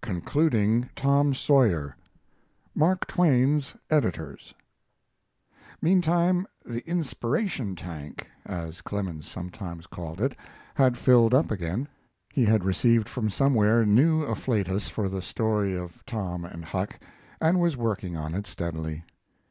CONCLUDING 0.00 0.88
"TOM 0.96 1.34
SAWYER" 1.34 1.96
MARK 2.74 3.06
TWAIN's 3.06 3.76
"EDITORS" 3.90 4.54
Meantime 5.82 6.46
the 6.64 6.80
"inspiration 6.88 7.74
tank," 7.76 8.26
as 8.46 8.80
Clemens 8.80 9.28
sometimes 9.28 9.86
called 9.86 10.18
it, 10.18 10.34
had 10.76 10.96
filled 10.96 11.34
up 11.34 11.50
again. 11.50 11.86
He 12.32 12.46
had 12.46 12.64
received 12.64 13.06
from 13.06 13.28
somewhere 13.28 13.84
new 13.84 14.22
afflatus 14.24 14.88
for 14.88 15.10
the 15.10 15.20
story 15.20 15.74
of 15.76 16.02
Tom 16.06 16.46
and 16.46 16.64
Huck, 16.64 16.98
and 17.38 17.60
was 17.60 17.76
working 17.76 18.16
on 18.16 18.34
it 18.34 18.46
steadily. 18.46 19.04